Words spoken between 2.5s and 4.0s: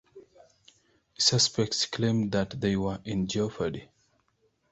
they were in jeopardy.